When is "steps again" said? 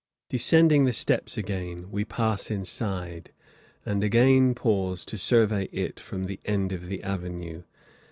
0.93-1.91